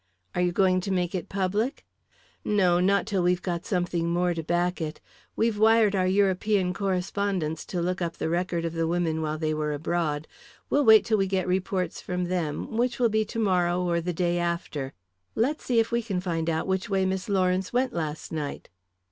[0.33, 1.85] "Are you going to make it public?"
[2.43, 4.99] "No, not till we've something more to back it.
[5.35, 9.53] We've wired our European correspondents to look up the record of the women while they
[9.53, 10.27] were abroad.
[10.71, 14.11] We'll wait till we get reports from them, which will be to morrow or the
[14.11, 14.93] day after.
[15.35, 18.69] Let's see if we can find out which way Miss Lawrence went last night."